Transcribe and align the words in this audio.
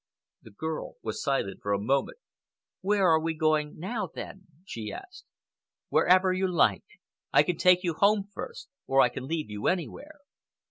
The 0.41 0.49
girl 0.49 0.95
was 1.03 1.21
silent 1.21 1.59
for 1.61 1.73
a 1.73 1.79
moment. 1.79 2.17
"Where 2.79 3.05
are 3.11 3.19
we 3.19 3.35
going 3.35 3.77
now, 3.77 4.07
then?" 4.11 4.47
she 4.65 4.91
asked. 4.91 5.25
"Wherever 5.89 6.33
you 6.33 6.47
like. 6.51 6.85
I 7.31 7.43
can 7.43 7.57
take 7.57 7.83
you 7.83 7.93
home 7.93 8.27
first, 8.33 8.67
or 8.87 8.99
I 8.99 9.09
can 9.09 9.27
leave 9.27 9.51
you 9.51 9.67
anywhere." 9.67 10.21